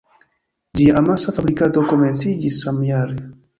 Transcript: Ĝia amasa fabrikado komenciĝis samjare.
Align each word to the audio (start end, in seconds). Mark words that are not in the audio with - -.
Ĝia 0.79 0.95
amasa 1.01 1.35
fabrikado 1.37 1.85
komenciĝis 1.93 2.61
samjare. 2.67 3.23